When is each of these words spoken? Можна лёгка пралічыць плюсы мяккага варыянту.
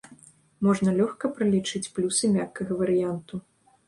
Можна 0.67 0.93
лёгка 0.99 1.29
пралічыць 1.35 1.81
плюсы 1.97 2.31
мяккага 2.39 2.79
варыянту. 2.81 3.41